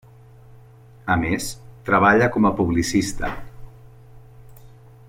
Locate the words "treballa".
1.91-2.31